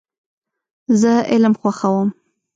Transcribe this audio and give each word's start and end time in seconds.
زه 1.01 1.13
علم 1.31 1.53
خوښوم. 1.61 2.09